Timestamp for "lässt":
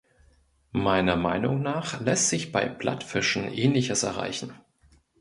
2.01-2.29